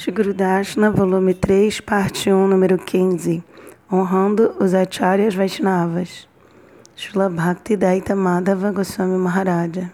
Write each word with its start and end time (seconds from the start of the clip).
Shigurudashna, 0.00 0.92
volume 0.92 1.34
3, 1.34 1.80
parte 1.80 2.32
1, 2.32 2.46
número 2.46 2.78
15. 2.78 3.42
Honrando 3.92 4.54
os 4.60 4.72
Acharyas 4.72 5.34
Vaishnavas. 5.34 6.28
Shula 6.94 7.28
Bhakti 7.28 7.76
Daita 7.76 8.14
Madhava 8.14 8.70
Goswami 8.70 9.18
Maharaja. 9.18 9.90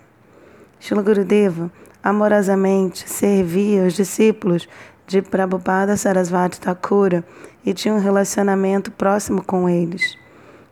Shula 0.79 1.01
Gurudeva 1.01 1.73
amorosamente 2.03 3.09
servia 3.09 3.85
os 3.85 3.95
discípulos 3.95 4.69
de 5.07 5.23
Prabhupada 5.23 5.97
Sarasvati 5.97 6.61
Thakura 6.61 7.25
e 7.65 7.73
tinha 7.73 7.95
um 7.95 7.99
relacionamento 7.99 8.93
próximo 8.93 9.43
com 9.43 9.71
eles. 9.71 10.19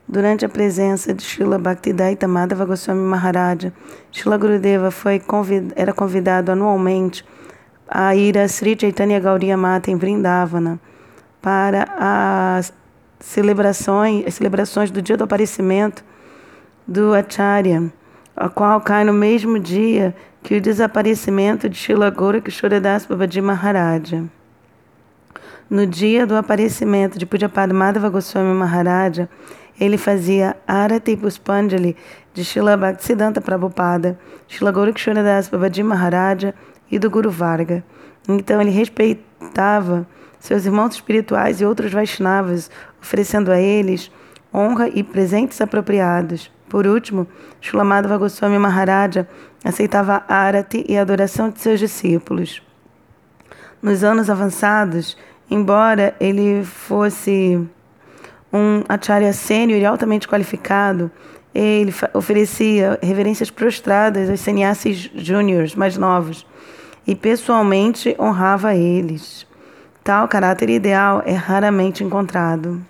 Durante 0.06 0.44
a 0.44 0.48
presença 0.50 1.14
de 1.14 1.22
Shila 1.22 1.58
Bhaktidaita 1.58 2.28
Madhava 2.28 2.66
Goswami 2.66 3.00
Maharaja, 3.00 3.72
Shila 4.10 4.36
Gurudeva 4.36 4.90
foi 4.90 5.18
convid 5.18 5.72
era 5.74 5.94
convidado 5.94 6.52
anualmente 6.52 7.24
a 7.94 8.16
ir 8.16 8.38
a 8.38 8.48
Sri 8.48 8.74
Chaitanya 8.80 9.20
Gauriya 9.20 9.56
Mata 9.56 9.90
em 9.90 9.96
Vrindavana 9.96 10.80
para 11.42 11.86
as 11.98 12.72
celebrações, 13.20 14.26
as 14.26 14.34
celebrações 14.34 14.90
do 14.90 15.02
dia 15.02 15.16
do 15.16 15.24
aparecimento 15.24 16.02
do 16.88 17.12
Acharya, 17.12 17.92
a 18.34 18.48
qual 18.48 18.80
cai 18.80 19.04
no 19.04 19.12
mesmo 19.12 19.58
dia 19.58 20.14
que 20.42 20.56
o 20.56 20.60
desaparecimento 20.60 21.68
de 21.68 21.76
Shila 21.76 22.08
Gorakishoradas 22.08 23.04
Babaji 23.04 23.42
Maharaja. 23.42 24.24
No 25.68 25.86
dia 25.86 26.26
do 26.26 26.34
aparecimento 26.34 27.18
de 27.18 27.26
Pujapada 27.26 27.74
Madhava 27.74 28.08
Goswami 28.08 28.54
Maharaja, 28.54 29.28
ele 29.78 29.98
fazia 29.98 30.56
Arati 30.66 31.16
Puspanjali 31.16 31.96
de 32.32 32.44
Shila 32.44 32.76
Bhaktisiddhanta 32.76 33.40
Prabhupada, 33.40 34.18
Shila 34.48 34.72
Gorakishoradas 34.72 35.48
Babaji 35.48 35.82
Maharaja 35.82 36.54
e 36.92 36.98
do 36.98 37.10
Guru 37.10 37.30
Varga. 37.30 37.82
Então 38.28 38.60
ele 38.60 38.70
respeitava 38.70 40.06
seus 40.38 40.66
irmãos 40.66 40.94
espirituais 40.94 41.60
e 41.60 41.64
outros 41.64 41.90
Vaishnavas, 41.90 42.70
oferecendo 43.00 43.50
a 43.50 43.58
eles 43.58 44.10
honra 44.54 44.88
e 44.88 45.02
presentes 45.02 45.60
apropriados. 45.60 46.50
Por 46.68 46.86
último, 46.86 47.26
Shulamadava 47.60 48.18
Goswami 48.18 48.58
Maharaja 48.58 49.26
aceitava 49.64 50.24
a 50.28 50.34
arati 50.36 50.84
e 50.88 50.96
a 50.96 51.02
adoração 51.02 51.48
de 51.48 51.60
seus 51.60 51.80
discípulos. 51.80 52.62
Nos 53.80 54.04
anos 54.04 54.28
avançados, 54.28 55.16
embora 55.50 56.14
ele 56.20 56.64
fosse 56.64 57.58
um 58.52 58.82
acharya 58.88 59.32
sênior 59.32 59.80
e 59.80 59.86
altamente 59.86 60.28
qualificado, 60.28 61.10
ele 61.54 61.92
oferecia 62.14 62.98
reverências 63.02 63.50
prostradas 63.50 64.28
aos 64.28 64.40
sannyasis 64.40 65.10
júniores 65.14 65.74
mais 65.74 65.96
novos 65.96 66.46
e 67.06 67.14
pessoalmente 67.14 68.16
honrava 68.18 68.74
eles. 68.74 69.46
Tal 70.04 70.26
caráter 70.26 70.70
ideal 70.70 71.22
é 71.24 71.32
raramente 71.32 72.02
encontrado. 72.02 72.84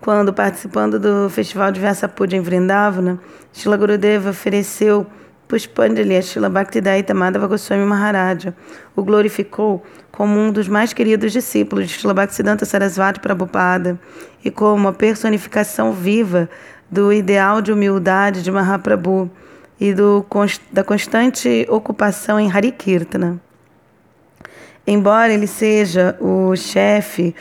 Quando, 0.00 0.32
participando 0.32 1.00
do 1.00 1.30
festival 1.30 1.72
de 1.72 1.80
Versapuja 1.80 2.36
em 2.36 2.40
Vrindavana, 2.40 3.18
Shila 3.52 3.76
Gurudeva 3.76 4.30
ofereceu 4.30 5.06
Pushpanjali 5.48 6.16
a 6.16 6.22
Shila 6.22 6.48
Bhaktidaita 6.48 7.14
Madhava 7.14 7.46
Goswami 7.46 7.84
Maharaja, 7.84 8.54
o 8.96 9.02
glorificou 9.02 9.84
como 10.10 10.38
um 10.38 10.50
dos 10.50 10.68
mais 10.68 10.92
queridos 10.92 11.32
discípulos 11.32 11.86
de 11.86 11.92
Shila 11.94 12.14
Bhaktisiddhanta 12.14 12.64
Sarasvati 12.64 13.20
Prabhupada 13.20 13.98
e 14.44 14.50
como 14.50 14.88
a 14.88 14.92
personificação 14.92 15.92
viva 15.92 16.48
do 16.90 17.12
ideal 17.12 17.60
de 17.60 17.72
humildade 17.72 18.42
de 18.42 18.50
Mahaprabhu 18.50 19.30
e 19.80 19.92
do, 19.92 20.24
da 20.72 20.84
constante 20.84 21.66
ocupação 21.68 22.38
em 22.38 22.50
Harikirtana. 22.50 23.40
Embora 24.86 25.32
ele 25.32 25.46
seja 25.46 26.16
o 26.20 26.54
chefe, 26.54 27.34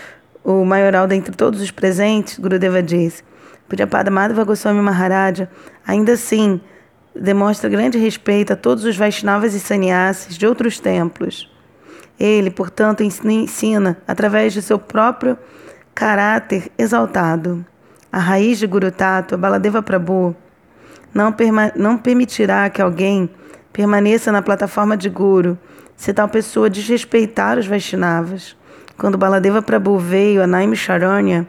o 0.44 0.64
maioral 0.64 1.08
dentre 1.08 1.36
todos 1.36 1.62
os 1.62 1.72
presentes, 1.72 2.40
Gurudeva 2.40 2.82
disse, 2.82 3.24
Pujapada 3.68 4.10
Madhava 4.10 4.44
Goswami 4.44 4.82
Maharaja, 4.82 5.50
ainda 5.86 6.14
assim 6.14 6.62
demonstra 7.16 7.70
grande 7.70 7.98
respeito 7.98 8.54
a 8.54 8.56
todos 8.56 8.86
os 8.86 8.98
Vaishnavas 8.98 9.54
e 9.54 9.60
sannyasis 9.60 10.38
de 10.38 10.48
outros 10.48 10.80
templos. 10.80 11.52
Ele, 12.20 12.50
portanto, 12.50 13.04
ensina, 13.04 13.98
através 14.08 14.54
de 14.54 14.62
seu 14.62 14.80
próprio 14.80 15.38
caráter 15.94 16.72
exaltado, 16.78 17.66
a 18.12 18.20
raiz 18.20 18.60
de 18.60 18.68
Guru 18.68 18.92
Tato, 18.92 19.38
Baladeva 19.38 19.82
Prabhu, 19.82 20.36
não, 21.14 21.36
não 21.76 21.98
permitirá 21.98 22.70
que 22.70 22.82
alguém 22.82 23.30
permaneça 23.72 24.32
na 24.32 24.42
plataforma 24.42 24.96
de 24.96 25.10
Guru 25.10 25.58
se 25.96 26.14
tal 26.14 26.28
pessoa 26.28 26.70
desrespeitar 26.70 27.58
os 27.58 27.68
Vaishnavas. 27.68 28.56
Quando 28.98 29.18
Baladeva 29.18 29.62
Prabhu 29.62 29.98
veio 29.98 30.44
a 30.44 30.48
Naimisharanya 30.48 31.48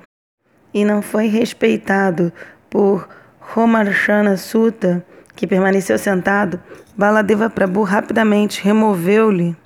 e 0.73 0.85
não 0.85 1.03
foi 1.03 1.27
respeitado 1.27 2.33
por 2.71 3.09
Romarshana 3.41 4.37
Sutta, 4.37 5.05
que 5.37 5.47
permaneceu 5.47 5.99
sentado, 5.99 6.61
Baladeva 6.97 7.51
Prabhu 7.51 7.83
rapidamente 7.83 8.63
removeu-lhe 8.63 9.57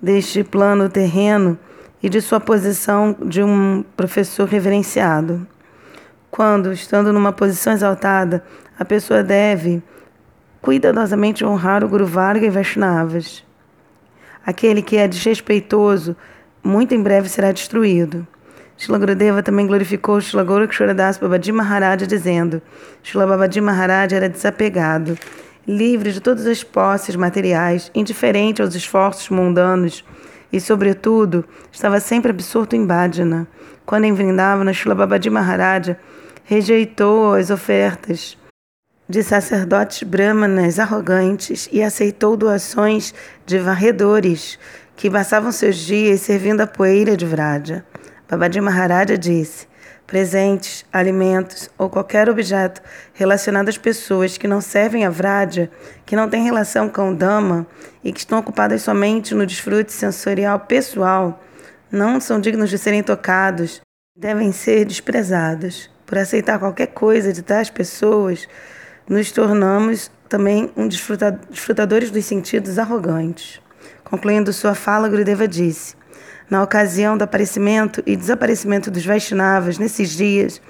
deste 0.00 0.44
plano 0.44 0.88
terreno 0.88 1.58
e 2.02 2.08
de 2.08 2.20
sua 2.20 2.38
posição 2.38 3.16
de 3.24 3.42
um 3.42 3.84
professor 3.96 4.46
reverenciado. 4.46 5.46
Quando, 6.30 6.72
estando 6.72 7.12
numa 7.12 7.32
posição 7.32 7.72
exaltada, 7.72 8.44
a 8.78 8.84
pessoa 8.84 9.22
deve 9.22 9.82
cuidadosamente 10.60 11.44
honrar 11.44 11.82
o 11.82 11.88
Guru 11.88 12.06
Varga 12.06 12.46
e 12.46 12.50
Vaishnavas. 12.50 13.44
Aquele 14.44 14.82
que 14.82 14.96
é 14.96 15.08
desrespeitoso, 15.08 16.16
muito 16.62 16.94
em 16.94 17.02
breve 17.02 17.28
será 17.28 17.52
destruído. 17.52 18.26
Shila 18.76 18.98
Gurudeva 18.98 19.42
também 19.42 19.66
glorificou 19.66 20.20
Shila 20.20 20.44
Goraksharadas 20.44 21.18
Babaji 21.18 21.50
Maharaj, 21.50 22.06
dizendo: 22.06 22.62
Shila 23.02 23.26
Babaji 23.26 23.60
Maharaj 23.60 24.14
era 24.14 24.28
desapegado, 24.28 25.18
livre 25.66 26.12
de 26.12 26.20
todas 26.20 26.46
as 26.46 26.62
posses 26.62 27.16
materiais, 27.16 27.90
indiferente 27.94 28.62
aos 28.62 28.74
esforços 28.74 29.28
mundanos 29.30 30.04
e, 30.52 30.60
sobretudo, 30.60 31.44
estava 31.72 31.98
sempre 32.00 32.30
absorto 32.30 32.76
em 32.76 32.86
bhajana. 32.86 33.48
Quando 33.84 34.04
em 34.04 34.12
Vrindavana, 34.12 34.72
Shila 34.72 34.94
Babaji 34.94 35.28
Maharaj 35.28 35.96
rejeitou 36.48 37.34
as 37.34 37.50
ofertas 37.50 38.34
de 39.06 39.22
sacerdotes 39.22 40.02
brahmanas 40.02 40.78
arrogantes 40.78 41.68
e 41.70 41.82
aceitou 41.82 42.38
doações 42.38 43.12
de 43.44 43.58
varredores 43.58 44.58
que 44.96 45.10
passavam 45.10 45.52
seus 45.52 45.76
dias 45.76 46.22
servindo 46.22 46.62
a 46.62 46.66
poeira 46.66 47.18
de 47.18 47.26
Vraja. 47.26 47.84
Babaji 48.26 48.62
Maharaja 48.62 49.18
disse: 49.18 49.68
presentes, 50.06 50.86
alimentos 50.90 51.68
ou 51.76 51.90
qualquer 51.90 52.30
objeto 52.30 52.80
relacionado 53.12 53.68
às 53.68 53.76
pessoas 53.76 54.38
que 54.38 54.48
não 54.48 54.62
servem 54.62 55.04
a 55.04 55.10
Vraja, 55.10 55.70
que 56.06 56.16
não 56.16 56.30
têm 56.30 56.44
relação 56.44 56.88
com 56.88 57.10
o 57.10 57.14
Dhamma 57.14 57.66
e 58.02 58.10
que 58.10 58.20
estão 58.20 58.38
ocupadas 58.38 58.80
somente 58.80 59.34
no 59.34 59.44
desfrute 59.44 59.92
sensorial 59.92 60.60
pessoal, 60.60 61.44
não 61.92 62.18
são 62.18 62.40
dignos 62.40 62.70
de 62.70 62.78
serem 62.78 63.02
tocados, 63.02 63.82
devem 64.16 64.50
ser 64.50 64.86
desprezados. 64.86 65.90
Por 66.08 66.16
aceitar 66.16 66.58
qualquer 66.58 66.86
coisa 66.86 67.34
de 67.34 67.42
tais 67.42 67.68
pessoas, 67.68 68.48
nos 69.06 69.30
tornamos 69.30 70.10
também 70.26 70.72
um 70.74 70.88
desfrutadores 70.88 72.10
dos 72.10 72.24
sentidos 72.24 72.78
arrogantes. 72.78 73.60
Concluindo 74.04 74.50
sua 74.50 74.74
fala, 74.74 75.06
Gurudeva 75.06 75.46
disse: 75.46 75.94
Na 76.48 76.62
ocasião 76.62 77.18
do 77.18 77.24
aparecimento 77.24 78.02
e 78.06 78.16
desaparecimento 78.16 78.90
dos 78.90 79.04
Vaishnavas 79.04 79.76
nesses 79.76 80.08
dias, 80.08 80.62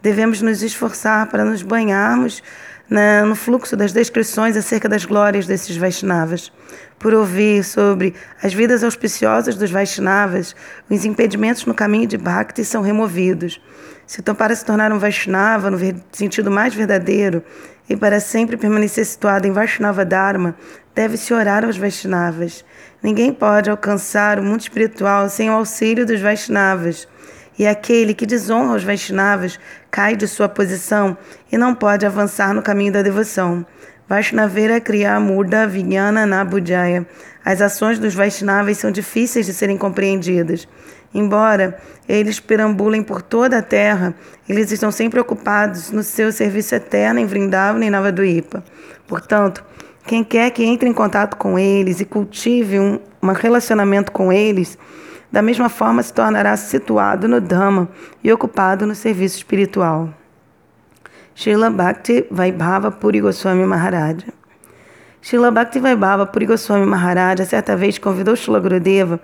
devemos 0.00 0.40
nos 0.40 0.62
esforçar 0.62 1.28
para 1.28 1.44
nos 1.44 1.60
banharmos 1.60 2.40
na, 2.88 3.24
no 3.24 3.34
fluxo 3.34 3.76
das 3.76 3.92
descrições 3.92 4.56
acerca 4.56 4.88
das 4.88 5.04
glórias 5.04 5.46
desses 5.46 5.76
Vaishnavas. 5.76 6.52
Por 6.98 7.12
ouvir 7.12 7.64
sobre 7.64 8.14
as 8.42 8.54
vidas 8.54 8.84
auspiciosas 8.84 9.56
dos 9.56 9.70
Vaishnavas, 9.70 10.54
os 10.88 11.04
impedimentos 11.04 11.66
no 11.66 11.74
caminho 11.74 12.06
de 12.06 12.16
Bhakti 12.16 12.64
são 12.64 12.82
removidos. 12.82 13.60
Se 14.06 14.20
então, 14.20 14.34
para 14.34 14.54
se 14.54 14.64
tornar 14.64 14.92
um 14.92 14.98
Vaishnava 14.98 15.70
no 15.70 15.78
sentido 16.12 16.50
mais 16.50 16.74
verdadeiro, 16.74 17.42
e 17.88 17.96
para 17.96 18.20
sempre 18.20 18.56
permanecer 18.56 19.04
situado 19.04 19.46
em 19.46 19.52
Vaishnava 19.52 20.04
Dharma, 20.04 20.54
deve-se 20.94 21.34
orar 21.34 21.64
aos 21.64 21.76
Vaishnavas. 21.76 22.64
Ninguém 23.02 23.32
pode 23.32 23.68
alcançar 23.68 24.38
o 24.38 24.42
mundo 24.42 24.60
espiritual 24.60 25.28
sem 25.28 25.50
o 25.50 25.54
auxílio 25.54 26.06
dos 26.06 26.20
Vaishnavas. 26.20 27.06
E 27.58 27.66
aquele 27.66 28.14
que 28.14 28.26
desonra 28.26 28.76
os 28.76 28.84
Vaishnavas 28.84 29.58
cai 29.90 30.16
de 30.16 30.26
sua 30.26 30.48
posição 30.48 31.16
e 31.50 31.56
não 31.56 31.74
pode 31.74 32.04
avançar 32.04 32.52
no 32.52 32.62
caminho 32.62 32.92
da 32.92 33.02
devoção. 33.02 33.64
Vaishnavera 34.08 34.80
Kriya 34.80 35.18
Murda 35.18 35.66
Vijnana 35.66 36.26
Nabudjaya. 36.26 37.06
As 37.44 37.60
ações 37.60 37.98
dos 37.98 38.14
Vaishnavas 38.14 38.78
são 38.78 38.90
difíceis 38.90 39.46
de 39.46 39.54
serem 39.54 39.78
compreendidas. 39.78 40.68
Embora 41.14 41.78
eles 42.08 42.40
perambulem 42.40 43.02
por 43.02 43.22
toda 43.22 43.58
a 43.58 43.62
terra, 43.62 44.14
eles 44.48 44.72
estão 44.72 44.90
sempre 44.90 45.20
ocupados 45.20 45.90
no 45.90 46.02
seu 46.02 46.32
serviço 46.32 46.74
eterno 46.74 47.20
em 47.20 47.26
Vrindavana 47.26 47.84
e 47.84 47.90
Navaduipa. 47.90 48.64
Portanto, 49.06 49.64
Quem 50.06 50.22
quer 50.22 50.50
que 50.50 50.62
entre 50.62 50.88
em 50.88 50.92
contato 50.92 51.36
com 51.36 51.58
eles 51.58 51.98
e 51.98 52.04
cultive 52.04 52.78
um, 52.78 53.00
um 53.22 53.32
relacionamento 53.32 54.12
com 54.12 54.30
eles, 54.30 54.76
da 55.34 55.42
mesma 55.42 55.68
forma 55.68 56.00
se 56.00 56.12
tornará 56.12 56.56
situado 56.56 57.26
no 57.26 57.40
Dhamma 57.40 57.88
e 58.22 58.32
ocupado 58.32 58.86
no 58.86 58.94
serviço 58.94 59.38
espiritual. 59.38 60.14
Srila 61.34 61.70
Bhakti 61.70 62.24
Vaibhava 62.30 62.92
Puri 62.92 63.20
Goswami 63.20 63.66
Maharaja 63.66 64.28
Srila 65.20 65.50
Bhakti 65.50 65.80
Vaibhava 65.80 66.24
Puri 66.24 66.46
Goswami 66.46 66.86
Maharaja 66.86 67.44
certa 67.44 67.76
vez 67.76 67.98
convidou 67.98 68.36
Srila 68.36 68.60
Gurudeva 68.60 69.18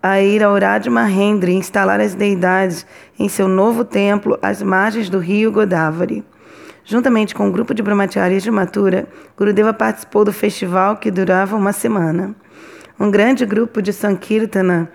a 0.00 0.20
ir 0.20 0.44
a 0.44 0.52
Urad 0.52 0.88
Mahendra 0.88 1.50
e 1.50 1.54
instalar 1.54 1.98
as 1.98 2.14
deidades 2.14 2.86
em 3.18 3.28
seu 3.28 3.48
novo 3.48 3.84
templo 3.84 4.38
às 4.40 4.62
margens 4.62 5.10
do 5.10 5.18
rio 5.18 5.50
Godavari. 5.50 6.24
Juntamente 6.84 7.34
com 7.34 7.48
um 7.48 7.50
grupo 7.50 7.74
de 7.74 7.82
brahmacharis 7.82 8.44
de 8.44 8.52
Mathura, 8.52 9.08
Gurudeva 9.36 9.74
participou 9.74 10.24
do 10.24 10.32
festival 10.32 10.98
que 10.98 11.10
durava 11.10 11.56
uma 11.56 11.72
semana. 11.72 12.36
Um 13.00 13.10
grande 13.10 13.44
grupo 13.44 13.82
de 13.82 13.92
Sankirtana 13.92 14.88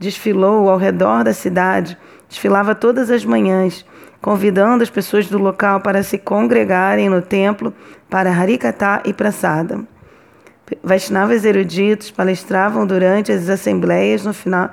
desfilou 0.00 0.70
ao 0.70 0.78
redor 0.78 1.22
da 1.22 1.34
cidade, 1.34 1.96
desfilava 2.26 2.74
todas 2.74 3.10
as 3.10 3.22
manhãs, 3.22 3.84
convidando 4.22 4.82
as 4.82 4.88
pessoas 4.88 5.28
do 5.28 5.38
local 5.38 5.80
para 5.80 6.02
se 6.02 6.16
congregarem 6.16 7.10
no 7.10 7.20
templo 7.20 7.72
para 8.08 8.30
Harikata 8.30 9.02
e 9.04 9.12
Prasada. 9.12 9.80
Vaishnavas 10.82 11.44
eruditos 11.44 12.10
palestravam 12.10 12.86
durante 12.86 13.30
as 13.30 13.48
assembleias 13.48 14.24
no 14.24 14.32
final 14.32 14.70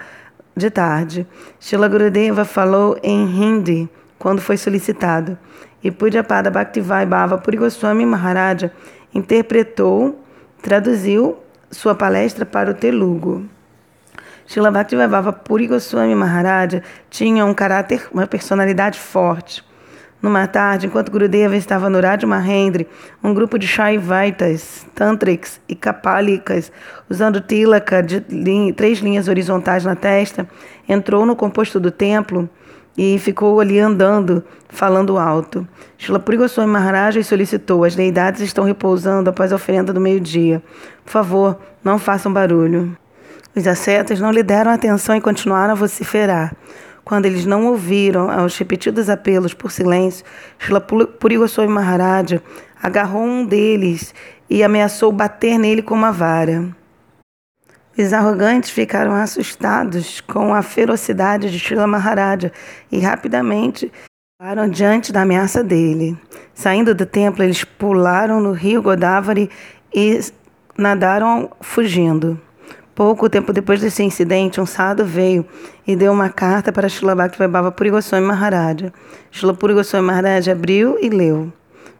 de 0.56 0.70
tarde. 0.70 1.28
Shila 1.60 1.90
Gurudeva 1.90 2.46
falou 2.46 2.98
em 3.04 3.26
Hindi 3.26 3.90
quando 4.18 4.40
foi 4.40 4.56
solicitado 4.56 5.38
e 5.84 5.92
Pujapada 5.92 6.50
Bhaktivai 6.50 7.06
Bhava 7.06 7.38
Puri 7.38 7.58
Goswami 7.58 8.06
Maharaja 8.06 8.72
interpretou, 9.14 10.24
traduziu 10.62 11.38
sua 11.70 11.94
palestra 11.94 12.46
para 12.46 12.72
o 12.72 12.74
Telugu. 12.74 13.57
Srila 14.48 14.72
Bhaktivinoda 14.72 15.34
Puri 15.34 15.68
Goswami 15.68 16.16
Maharaja 16.16 16.82
tinha 17.10 17.46
um 17.46 17.54
caráter, 17.54 18.08
uma 18.14 18.26
personalidade 18.26 18.98
forte. 18.98 19.62
Numa 20.22 20.48
tarde, 20.48 20.88
enquanto 20.88 21.12
Gurudeva 21.12 21.58
estava 21.58 21.90
no 21.90 22.00
Radha 22.00 22.26
Mahendri, 22.26 22.88
um 23.22 23.34
grupo 23.34 23.60
de 23.60 23.68
Shaivaitas, 23.68 24.88
Tantrics 24.96 25.60
e 25.68 25.76
Kapalikas, 25.76 26.72
usando 27.10 27.42
tilaka 27.42 28.02
de 28.02 28.24
três 28.72 29.00
linhas 29.00 29.28
horizontais 29.28 29.84
na 29.84 29.98
testa, 29.98 30.48
entrou 30.88 31.26
no 31.26 31.36
composto 31.36 31.78
do 31.78 31.92
templo 31.92 32.50
e 32.98 33.20
ficou 33.20 33.60
ali 33.60 33.78
andando, 33.80 34.42
falando 34.70 35.18
alto. 35.18 35.68
Shila 35.98 36.20
Puri 36.20 36.38
Goswami 36.38 36.72
Maharaja 36.72 37.22
solicitou: 37.22 37.84
As 37.84 37.96
deidades 37.96 38.40
estão 38.40 38.64
repousando 38.64 39.30
após 39.30 39.52
a 39.52 39.58
oferenda 39.58 39.92
do 39.92 40.00
meio-dia. 40.00 40.64
Por 41.04 41.12
favor, 41.12 41.60
não 41.84 42.00
façam 42.00 42.32
barulho. 42.32 42.98
Os 43.58 43.66
ascetas 43.66 44.20
não 44.20 44.30
lhe 44.30 44.44
deram 44.44 44.70
atenção 44.70 45.16
e 45.16 45.22
continuaram 45.22 45.72
a 45.72 45.76
vociferar. 45.76 46.56
Quando 47.04 47.26
eles 47.26 47.44
não 47.44 47.66
ouviram 47.66 48.30
aos 48.30 48.56
repetidos 48.56 49.10
apelos 49.10 49.52
por 49.52 49.72
silêncio, 49.72 50.24
Shila 50.60 50.80
Puri 50.80 51.38
Goswami 51.40 51.74
Maharaja 51.74 52.40
agarrou 52.80 53.24
um 53.24 53.44
deles 53.44 54.14
e 54.48 54.64
ameaçou 54.64 55.12
bater 55.12 55.58
nele 55.58 55.82
com 55.82 55.96
uma 55.96 56.12
vara. 56.12 56.68
Os 57.98 58.14
arrogantes 58.14 58.70
ficaram 58.70 59.16
assustados 59.16 60.22
com 60.22 60.54
a 60.54 60.62
ferocidade 60.62 61.50
de 61.50 61.58
Shila 61.58 61.88
Maharaja 61.88 62.52
e 62.92 63.00
rapidamente 63.00 63.92
pararam 64.38 64.70
diante 64.70 65.12
da 65.12 65.24
ameaça 65.24 65.64
dele. 65.64 66.16
Saindo 66.54 66.94
do 66.94 67.08
templo, 67.08 67.44
eles 67.44 67.64
pularam 67.64 68.40
no 68.40 68.52
rio 68.52 68.84
Godavari 68.84 69.50
e 69.92 70.20
nadaram 70.78 71.50
fugindo. 71.60 72.40
Pouco 72.98 73.30
tempo 73.30 73.54
depois 73.54 73.80
desse 73.80 74.02
incidente, 74.02 74.60
um 74.60 74.66
sado 74.66 75.06
veio 75.06 75.46
e 75.86 75.96
deu 75.96 76.12
uma 76.12 76.30
carta 76.30 76.72
para 76.72 76.90
Shila 76.90 77.14
Bhaktivinoda 77.14 77.72
Puri 77.72 77.92
Goswami 77.92 78.26
Maharaja. 78.26 78.92
Shila 79.30 79.54
Puri 79.54 79.76
Goswami 79.76 80.08
Maharaja 80.08 80.54
abriu 80.54 80.98
e 81.00 81.08
leu. 81.08 81.54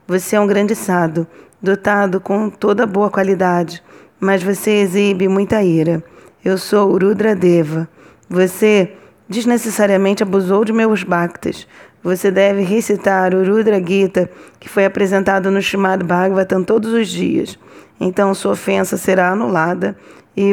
Você 0.08 0.36
é 0.36 0.40
um 0.40 0.48
grande 0.48 0.74
sado, 0.74 1.28
dotado 1.62 2.20
com 2.20 2.50
toda 2.50 2.88
boa 2.88 3.12
qualidade, 3.12 3.84
mas 4.20 4.42
você 4.42 4.72
exibe 4.72 5.28
muita 5.28 5.62
ira. 5.62 6.04
Eu 6.44 6.58
sou 6.58 6.98
Rudra 6.98 7.36
Deva. 7.36 7.88
Você 8.28 8.94
desnecessariamente 9.30 10.24
abusou 10.24 10.66
de 10.66 10.74
meus 10.74 11.04
bhaktas. 11.04 11.68
Você 12.02 12.32
deve 12.32 12.64
recitar 12.64 13.36
o 13.36 13.46
Rudra 13.46 13.80
Gita, 13.86 14.32
que 14.60 14.68
foi 14.68 14.84
apresentado 14.84 15.52
no 15.52 15.60
Srimad 15.60 16.04
Bhagavatam 16.04 16.64
todos 16.64 16.92
os 16.92 17.08
dias. 17.08 17.56
Então 18.00 18.34
sua 18.34 18.54
ofensa 18.54 18.98
será 18.98 19.30
anulada 19.30 19.96
e 20.38 20.52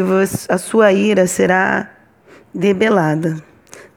a 0.49 0.57
sua 0.57 0.95
ira 0.95 1.27
será 1.27 1.91
debelada. 2.55 3.37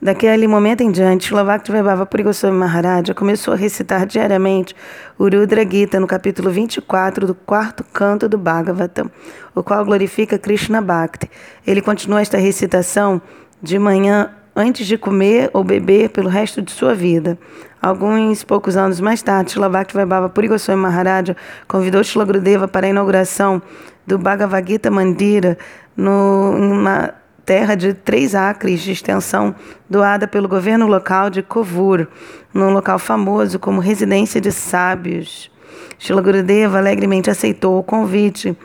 Daquele 0.01 0.45
momento 0.45 0.81
em 0.81 0.91
diante, 0.91 1.27
Shlavakti 1.27 1.71
Vaibhava 1.71 2.05
Puri 2.05 2.23
Goswami 2.23 2.57
Maharaja 2.57 3.13
começou 3.15 3.53
a 3.53 3.57
recitar 3.57 4.05
diariamente 4.05 4.75
o 5.17 5.23
Rudra 5.23 5.67
Gita 5.67 5.97
no 5.97 6.05
capítulo 6.05 6.51
24 6.51 7.25
do 7.25 7.33
quarto 7.33 7.85
canto 7.85 8.27
do 8.27 8.37
Bhagavatam, 8.37 9.09
o 9.55 9.63
qual 9.63 9.83
glorifica 9.85 10.37
Krishna 10.37 10.81
Bhakti. 10.81 11.31
Ele 11.65 11.81
continua 11.81 12.21
esta 12.21 12.37
recitação 12.37 13.21
de 13.63 13.79
manhã 13.79 14.29
antes 14.53 14.85
de 14.85 14.97
comer 14.97 15.49
ou 15.53 15.63
beber 15.63 16.09
pelo 16.09 16.29
resto 16.29 16.61
de 16.61 16.71
sua 16.71 16.93
vida. 16.93 17.39
Alguns 17.81 18.43
poucos 18.43 18.75
anos 18.75 18.99
mais 18.99 19.21
tarde, 19.21 19.53
Shlavakti 19.53 19.95
Vaibhava 19.95 20.29
Puri 20.29 20.49
Maharaja 20.75 21.35
convidou 21.67 22.03
Shila 22.03 22.25
Grudeva 22.25 22.67
para 22.67 22.85
a 22.85 22.89
inauguração 22.89 23.61
do 24.07 24.17
Bhagavad 24.17 24.65
Gita 24.65 24.89
Mandira, 24.89 25.57
no, 25.95 26.51
uma 26.55 27.13
terra 27.45 27.75
de 27.75 27.93
três 27.93 28.33
acres 28.33 28.81
de 28.81 28.93
extensão, 28.93 29.53
doada 29.89 30.27
pelo 30.27 30.47
governo 30.47 30.87
local 30.87 31.29
de 31.29 31.43
Kovur, 31.43 32.07
num 32.53 32.71
local 32.71 32.97
famoso 32.97 33.59
como 33.59 33.81
residência 33.81 34.39
de 34.39 34.51
sábios. 34.51 35.51
Shila 35.99 36.21
Gurudeva 36.21 36.77
alegremente 36.77 37.29
aceitou 37.29 37.77
o 37.77 37.83
convite 37.83 38.57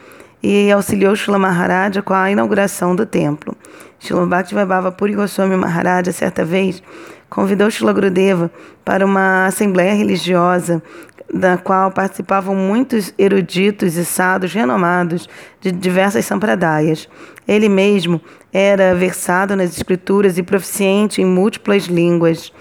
e 0.43 0.71
auxiliou 0.71 1.17
Shila 1.17 1.39
Maharaja 1.39 2.03
com 2.03 2.15
a 2.15 2.31
inauguração 2.31 2.95
do 2.95 3.05
templo. 3.05 3.56
Shila 3.99 4.27
Bhaktivinoda 4.27 4.93
Puri 4.93 5.15
Goswami 5.15 5.56
Maharaja, 5.56 6.12
certa 6.12 6.45
vez, 6.45 6.83
convidou 7.31 7.71
Shila 7.71 7.93
Gurudeva 7.93 8.50
para 8.85 9.06
uma 9.06 9.47
assembleia 9.47 9.95
religiosa 9.95 10.83
da 11.32 11.56
qual 11.56 11.90
participavam 11.90 12.55
muitos 12.55 13.14
eruditos 13.17 13.96
e 13.96 14.05
sados 14.05 14.52
renomados 14.52 15.29
de 15.61 15.73
diversas 15.73 16.26
sampradayas. 16.26 17.08
Ele 17.49 17.69
mesmo 17.69 18.20
era 18.52 18.94
versado 18.94 19.56
nas 19.56 19.75
escrituras 19.76 20.37
e 20.37 20.43
proficiente 20.43 21.23
em 21.23 21.25
múltiplas 21.25 21.85
línguas. 21.85 22.52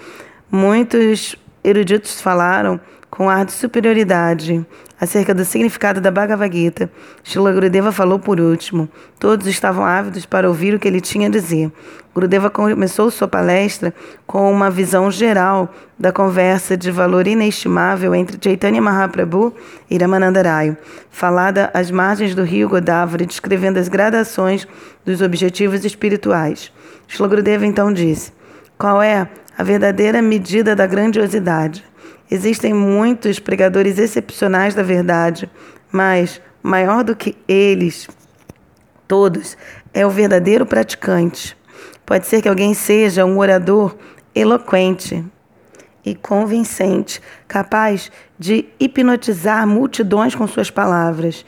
Muitos 0.50 1.36
eruditos 1.62 2.20
falaram 2.20 2.80
com 3.10 3.28
ar 3.28 3.44
de 3.44 3.52
superioridade 3.52 4.64
acerca 5.02 5.34
do 5.34 5.44
significado 5.44 6.00
da 6.00 6.12
Bhagavad 6.12 6.56
Gita. 6.56 6.88
Shila 7.24 7.52
Gurudeva 7.52 7.90
falou 7.90 8.20
por 8.20 8.38
último. 8.38 8.88
Todos 9.18 9.48
estavam 9.48 9.84
ávidos 9.84 10.24
para 10.24 10.46
ouvir 10.46 10.74
o 10.74 10.78
que 10.78 10.86
ele 10.86 11.00
tinha 11.00 11.26
a 11.26 11.30
dizer. 11.30 11.72
Gurudeva 12.14 12.48
começou 12.48 13.10
sua 13.10 13.26
palestra 13.26 13.92
com 14.28 14.48
uma 14.48 14.70
visão 14.70 15.10
geral 15.10 15.74
da 15.98 16.12
conversa 16.12 16.76
de 16.76 16.92
valor 16.92 17.26
inestimável 17.26 18.14
entre 18.14 18.38
Chaitanya 18.40 18.80
Mahaprabhu 18.80 19.52
e 19.90 19.98
Ramananda 19.98 20.40
Rayo, 20.40 20.76
falada 21.10 21.68
às 21.74 21.90
margens 21.90 22.32
do 22.32 22.44
rio 22.44 22.68
Godavari, 22.68 23.26
descrevendo 23.26 23.80
as 23.80 23.88
gradações 23.88 24.68
dos 25.04 25.20
objetivos 25.20 25.84
espirituais. 25.84 26.72
Shila 27.08 27.26
Gurudeva 27.26 27.66
então 27.66 27.92
disse: 27.92 28.32
Qual 28.78 29.02
é 29.02 29.28
a 29.58 29.64
verdadeira 29.64 30.22
medida 30.22 30.76
da 30.76 30.86
grandiosidade? 30.86 31.91
Existem 32.32 32.72
muitos 32.72 33.38
pregadores 33.38 33.98
excepcionais 33.98 34.74
da 34.74 34.82
verdade, 34.82 35.50
mas 35.92 36.40
maior 36.62 37.04
do 37.04 37.14
que 37.14 37.36
eles 37.46 38.08
todos 39.06 39.54
é 39.92 40.06
o 40.06 40.08
verdadeiro 40.08 40.64
praticante. 40.64 41.54
Pode 42.06 42.26
ser 42.26 42.40
que 42.40 42.48
alguém 42.48 42.72
seja 42.72 43.26
um 43.26 43.36
orador 43.36 43.94
eloquente 44.34 45.22
e 46.02 46.14
convincente, 46.14 47.20
capaz 47.46 48.10
de 48.38 48.64
hipnotizar 48.80 49.66
multidões 49.66 50.34
com 50.34 50.46
suas 50.46 50.70
palavras 50.70 51.44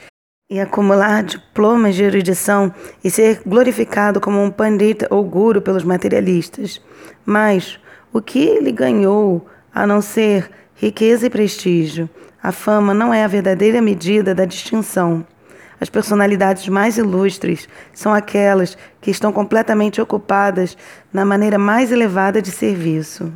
e 0.51 0.61
acumular 0.61 1.23
diplomas 1.23 1.95
de 1.95 2.05
erudição 2.05 2.75
e 3.03 3.11
ser 3.11 3.41
glorificado 3.47 4.21
como 4.21 4.45
um 4.45 4.51
pandita 4.51 5.09
ou 5.09 5.25
guru 5.25 5.63
pelos 5.63 5.83
materialistas. 5.83 6.79
Mas 7.25 7.81
o 8.13 8.21
que 8.21 8.41
ele 8.41 8.71
ganhou 8.71 9.49
a 9.75 9.87
não 9.87 10.03
ser 10.03 10.51
riqueza 10.85 11.27
e 11.27 11.31
prestígio. 11.31 12.11
A 12.43 12.53
fama 12.53 12.93
não 12.93 13.13
é 13.13 13.25
a 13.25 13.27
verdadeira 13.27 13.81
medida 13.81 14.35
da 14.35 14.45
distinção. 14.45 15.27
As 15.81 15.89
personalidades 15.89 16.69
mais 16.69 16.99
ilustres 16.99 17.67
são 17.95 18.13
aquelas 18.13 18.77
que 19.01 19.11
estão 19.11 19.33
completamente 19.33 19.99
ocupadas 19.99 20.77
na 21.11 21.25
maneira 21.25 21.59
mais 21.59 21.91
elevada 21.91 22.43
de 22.43 22.51
serviço. 22.51 23.33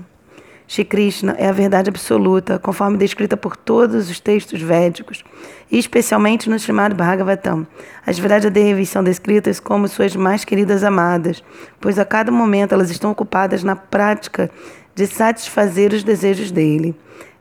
Shri 0.66 0.84
Krishna 0.84 1.34
é 1.38 1.48
a 1.48 1.52
verdade 1.52 1.88
absoluta, 1.88 2.58
conforme 2.58 2.98
descrita 2.98 3.34
por 3.34 3.56
todos 3.56 4.10
os 4.10 4.20
textos 4.20 4.60
védicos, 4.60 5.24
e 5.70 5.78
especialmente 5.78 6.50
no 6.50 6.58
chamado 6.58 6.94
Bhagavatam. 6.94 7.66
As 8.06 8.18
verdadeiras 8.18 8.90
são 8.90 9.02
descritas 9.02 9.58
como 9.58 9.88
suas 9.88 10.14
mais 10.14 10.44
queridas 10.44 10.84
amadas, 10.84 11.42
pois 11.80 11.98
a 11.98 12.04
cada 12.04 12.30
momento 12.30 12.74
elas 12.74 12.90
estão 12.90 13.10
ocupadas 13.10 13.64
na 13.64 13.74
prática 13.74 14.50
de 14.94 15.06
satisfazer 15.06 15.94
os 15.94 16.04
desejos 16.04 16.50
dele. 16.50 16.94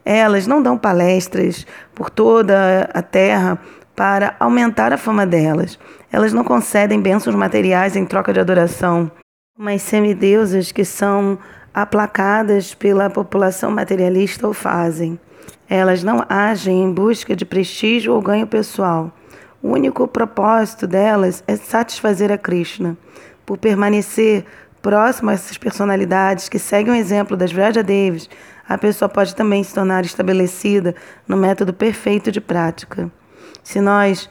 Elas 0.10 0.48
não 0.48 0.64
dão 0.64 0.78
palestras 0.78 1.68
por 1.94 2.10
toda 2.10 2.90
a 2.94 3.02
terra 3.02 3.60
para 3.94 4.38
aumentar 4.40 4.94
a 4.94 4.98
fama 4.98 5.26
delas. 5.26 5.78
Elas 6.10 6.32
não 6.32 6.46
concedem 6.46 7.02
bênçãos 7.02 7.36
materiais 7.36 7.94
em 7.98 8.06
troca 8.06 8.32
de 8.32 8.40
adoração, 8.40 9.12
mas 9.60 9.82
semideusas 9.82 10.72
que 10.72 10.86
são 10.86 11.38
aplacadas 11.74 12.74
pela 12.74 13.10
população 13.10 13.70
materialista 13.70 14.48
o 14.48 14.54
fazem. 14.54 15.20
Elas 15.70 16.04
não 16.04 16.24
agem 16.30 16.86
em 16.86 16.94
busca 16.94 17.36
de 17.36 17.44
prestígio 17.44 18.14
ou 18.14 18.22
ganho 18.22 18.48
pessoal. 18.48 19.12
O 19.62 19.72
único 19.72 20.08
propósito 20.08 20.88
delas 20.88 21.44
é 21.46 21.58
satisfazer 21.58 22.32
a 22.32 22.38
Krishna. 22.38 22.96
Por 23.46 23.58
permanecer 23.58 24.46
próximo 24.82 25.30
a 25.30 25.34
essas 25.34 25.58
personalidades 25.58 26.50
que 26.50 26.60
seguem 26.60 26.94
o 26.94 26.96
exemplo 26.96 27.36
das 27.36 27.52
Vraja-Devis, 27.52 28.30
a 28.68 28.78
pessoa 28.78 29.08
pode 29.08 29.36
também 29.36 29.64
se 29.64 29.74
tornar 29.74 30.04
estabelecida 30.06 30.96
no 31.28 31.38
método 31.38 31.74
perfeito 31.74 32.32
de 32.32 32.42
prática. 32.42 33.10
Se 33.64 33.80
nós 33.80 34.30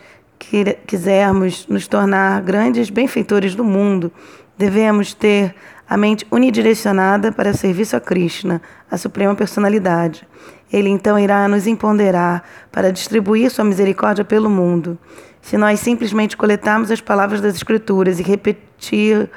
quisermos 0.87 1.67
nos 1.67 1.89
tornar 1.89 2.43
grandes 2.43 2.91
benfeitores 2.91 3.55
do 3.55 3.65
mundo, 3.65 4.13
devemos 4.57 5.15
ter 5.15 5.55
a 5.89 5.97
mente 5.97 6.27
unidirecionada 6.31 7.31
para 7.33 7.55
serviço 7.55 7.97
a 7.97 8.01
Krishna, 8.01 8.61
a 8.91 8.99
Suprema 8.99 9.35
Personalidade. 9.35 10.27
Ele 10.73 10.89
então 10.89 11.19
irá 11.19 11.47
nos 11.47 11.67
empoderar 11.67 12.45
para 12.73 12.93
distribuir 12.93 13.51
sua 13.51 13.65
misericórdia 13.65 14.25
pelo 14.25 14.51
mundo. 14.51 14.99
Se 15.41 15.57
nós 15.57 15.79
simplesmente 15.79 16.37
coletarmos 16.37 16.91
as 16.91 17.01
palavras 17.01 17.41
das 17.41 17.55
Escrituras 17.55 18.19
e 18.19 18.23
repetir, 18.23 19.31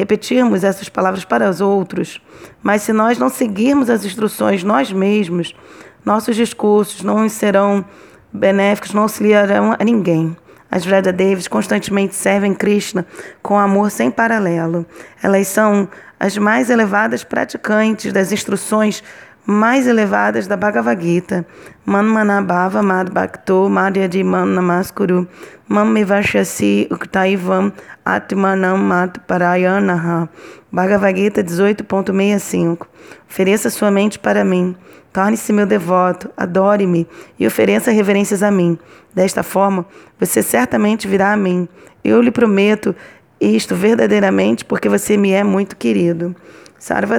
repetirmos 0.00 0.64
essas 0.64 0.88
palavras 0.88 1.26
para 1.26 1.48
os 1.50 1.60
outros, 1.60 2.22
mas 2.62 2.80
se 2.80 2.92
nós 2.92 3.18
não 3.18 3.28
seguirmos 3.28 3.90
as 3.90 4.02
instruções 4.02 4.64
nós 4.64 4.90
mesmos, 4.90 5.54
nossos 6.02 6.34
discursos 6.34 7.02
não 7.02 7.28
serão 7.28 7.84
benéficos, 8.32 8.94
não 8.94 9.02
auxiliarão 9.02 9.76
a 9.78 9.84
ninguém. 9.84 10.34
As 10.70 10.86
Davis 10.86 11.48
constantemente 11.48 12.14
servem 12.14 12.54
Krishna 12.54 13.04
com 13.42 13.58
amor 13.58 13.90
sem 13.90 14.10
paralelo. 14.10 14.86
Elas 15.22 15.48
são 15.48 15.86
as 16.18 16.38
mais 16.38 16.70
elevadas 16.70 17.22
praticantes 17.22 18.10
das 18.10 18.32
instruções 18.32 19.04
mais 19.46 19.86
elevadas 19.86 20.46
da 20.46 20.56
Bhagavad 20.56 21.02
Gita. 21.02 21.46
Manmanabhava 21.84 22.82
Mad 22.82 23.10
Bhakto 23.10 23.68
Madhyadi 23.68 24.22
Namaskuru 24.22 25.26
Mam 25.68 25.90
Mevashasi 25.90 26.88
Uktaivam 26.90 27.72
Atmanam 28.04 28.78
Mat 28.78 29.18
Parayanaha. 29.26 30.28
Bhagavad 30.70 31.16
Gita 31.16 31.42
18.65 31.42 32.86
Ofereça 33.28 33.70
sua 33.70 33.90
mente 33.90 34.18
para 34.18 34.44
mim. 34.44 34.76
Torne-se 35.12 35.52
meu 35.52 35.66
devoto, 35.66 36.30
adore-me 36.36 37.06
e 37.38 37.46
ofereça 37.46 37.90
reverências 37.90 38.42
a 38.44 38.50
mim. 38.50 38.78
Desta 39.12 39.42
forma, 39.42 39.84
você 40.20 40.40
certamente 40.40 41.08
virá 41.08 41.32
a 41.32 41.36
mim. 41.36 41.68
Eu 42.04 42.22
lhe 42.22 42.30
prometo 42.30 42.94
isto 43.40 43.74
verdadeiramente 43.74 44.64
porque 44.64 44.88
você 44.88 45.16
me 45.16 45.32
é 45.32 45.42
muito 45.42 45.76
querido. 45.76 46.36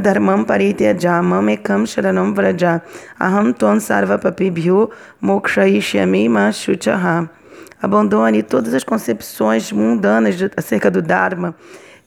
Dharmam 0.02 0.44
Parityaja 0.44 1.22
Mamekam 1.22 1.86
Sharanam 1.86 2.34
Vraja 2.34 2.82
Aham 3.20 3.54
Ton 3.54 3.80
Sarva 3.80 4.18
Papibhyo 4.18 4.90
Mokshayishyami 5.22 6.28
Mashuchaha. 6.28 7.30
Abandone 7.82 8.44
todas 8.44 8.74
as 8.74 8.84
concepções 8.84 9.72
mundanas 9.72 10.36
acerca 10.58 10.90
do 10.90 11.02
Dharma 11.02 11.56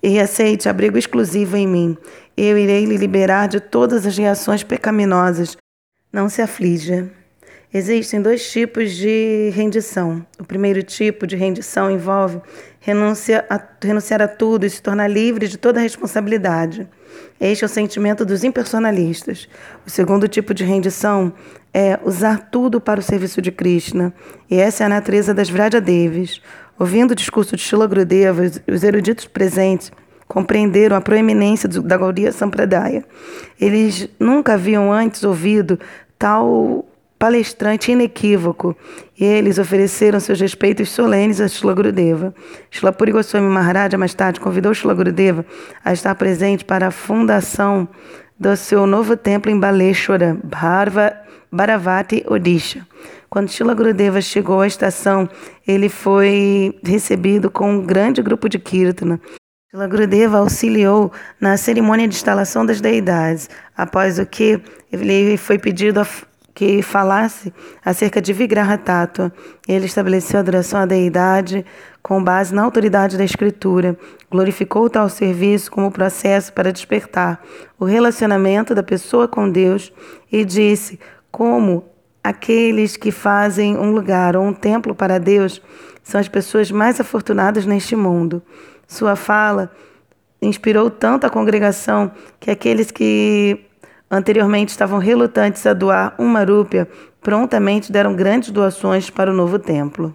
e 0.03 0.21
aceite 0.21 0.69
abrigo 0.69 0.99
exclusivo 0.99 1.57
em 1.57 1.67
mim. 1.67 1.97
Eu 2.37 2.59
irei 2.59 2.85
lhe 2.85 2.97
liberar 2.97 3.49
de 3.49 3.61
todas 3.61 4.05
as 4.05 4.19
reações 4.19 4.63
pecaminosas 4.63 5.57
não 6.15 6.29
se 6.29 6.41
aflija. 6.41 7.11
Existem 7.73 8.23
dois 8.23 8.49
tipos 8.49 8.93
de 8.93 9.51
rendição. 9.53 10.25
O 10.39 10.45
primeiro 10.45 10.81
tipo 10.81 11.27
de 11.27 11.35
rendição 11.35 11.91
envolve 11.91 12.41
renuncia 12.79 13.45
a, 13.51 13.61
renunciar 13.83 14.23
a 14.23 14.29
tudo 14.29 14.65
e 14.65 14.71
se 14.71 14.81
tornar 14.81 15.09
livre 15.09 15.49
de 15.49 15.59
toda 15.59 15.81
responsabilidade. 15.81 16.89
Este 17.41 17.65
é 17.65 17.67
o 17.67 17.69
sentimento 17.69 18.25
dos 18.25 18.45
impersonalistas. 18.45 19.49
O 19.87 19.91
segundo 19.91 20.29
tipo 20.29 20.55
de 20.55 20.65
rendição 20.65 21.33
é 21.73 21.99
usar 22.05 22.49
tudo 22.51 22.81
para 22.81 23.01
o 23.01 23.03
serviço 23.03 23.43
de 23.43 23.51
Krishna. 23.51 24.15
E 24.51 24.57
essa 24.57 24.85
é 24.85 24.87
a 24.87 24.89
natureza 24.89 25.35
das 25.35 25.51
Vrajadevis. 25.51 26.41
Ouvindo 26.79 27.11
o 27.13 27.15
discurso 27.17 27.57
de 27.57 27.63
Shila 27.63 27.87
Gurudeva, 27.87 28.43
os 28.67 28.83
eruditos 28.83 29.27
presentes 29.27 29.93
compreenderam 30.27 30.97
a 30.97 31.01
proeminência 31.01 31.69
da 31.69 31.97
Gaudiya 31.97 32.33
Sampradaya. 32.33 33.05
Eles 33.61 34.09
nunca 34.19 34.55
haviam 34.55 34.93
antes 34.93 35.23
ouvido 35.23 35.79
tal 36.19 36.87
palestrante 37.25 37.91
inequívoco, 37.91 38.77
e 39.19 39.25
eles 39.25 39.59
ofereceram 39.59 40.21
seus 40.21 40.39
respeitos 40.39 40.91
solenes 40.91 41.41
a 41.41 41.49
Shila 41.49 41.73
Gurudeva. 41.73 42.35
Shila 42.71 42.93
Puri 42.93 43.13
Goswami 43.13 43.49
Maharaja, 43.49 43.97
mais 43.97 44.13
tarde, 44.13 44.39
convidou 44.39 44.75
Shila 44.75 44.93
Gurudeva 44.93 45.43
a 45.83 45.91
estar 45.91 46.15
presente 46.17 46.67
para 46.67 46.89
a 46.89 46.91
fundação 46.91 47.89
do 48.39 48.55
seu 48.59 48.87
novo 48.87 49.17
templo 49.17 49.51
em 49.51 49.59
Baleshwara, 49.59 50.39
Bharavati, 51.51 52.23
Odisha. 52.29 52.87
Quando 53.31 53.49
Shila 53.49 53.73
Gurudeva 53.73 54.21
chegou 54.21 54.61
à 54.61 54.67
estação, 54.67 55.27
ele 55.67 55.89
foi 55.89 56.79
recebido 56.85 57.51
com 57.51 57.71
um 57.71 57.81
grande 57.81 58.21
grupo 58.21 58.51
de 58.51 58.59
Kirtana. 58.59 59.19
Shila 59.71 59.89
Gurudeva 59.89 60.39
auxiliou 60.41 61.11
na 61.41 61.57
cerimônia 61.57 62.07
de 62.07 62.15
instalação 62.15 62.67
das 62.67 62.83
deidades, 62.83 63.49
após 63.75 64.19
o 64.19 64.27
que 64.27 64.61
ele 64.93 65.39
foi 65.39 65.59
pedido 65.59 66.01
a 66.01 66.07
que 66.55 66.81
falasse 66.83 67.53
acerca 67.85 68.23
de 68.23 68.33
Vigraha. 68.33 68.81
Ele 69.67 69.87
estabeleceu 69.87 70.39
a 70.39 70.41
adoração 70.41 70.81
à 70.81 70.87
deidade 70.87 71.67
com 72.03 72.23
base 72.23 72.55
na 72.55 72.63
autoridade 72.63 73.17
da 73.17 73.25
Escritura, 73.25 73.97
glorificou 74.31 74.91
tal 74.91 75.09
serviço 75.09 75.71
como 75.71 75.91
processo 75.91 76.53
para 76.53 76.71
despertar 76.71 77.43
o 77.79 77.85
relacionamento 77.87 78.75
da 78.75 78.83
pessoa 78.83 79.27
com 79.27 79.51
Deus 79.51 79.91
e 80.31 80.45
disse 80.45 81.01
como 81.33 81.85
aqueles 82.23 82.97
que 82.97 83.11
fazem 83.11 83.77
um 83.77 83.91
lugar 83.91 84.37
ou 84.37 84.45
um 84.45 84.53
templo 84.53 84.95
para 84.95 85.19
Deus 85.19 85.61
são 86.03 86.21
as 86.21 86.29
pessoas 86.29 86.71
mais 86.71 87.01
afortunadas 87.01 87.65
neste 87.65 87.97
mundo. 87.97 88.43
Sua 88.87 89.17
fala 89.17 89.73
inspirou 90.41 90.91
tanto 90.91 91.27
a 91.27 91.31
congregação 91.31 92.13
que 92.39 92.51
aqueles 92.51 92.91
que 92.91 93.65
anteriormente 94.15 94.71
estavam 94.71 94.99
relutantes 94.99 95.67
a 95.67 95.73
doar 95.73 96.15
uma 96.19 96.45
rúpia, 96.45 96.89
prontamente 97.21 97.91
deram 97.91 98.15
grandes 98.15 98.51
doações 98.51 99.11
para 99.11 99.31
o 99.31 99.35
novo 99.35 99.59
templo. 99.59 100.15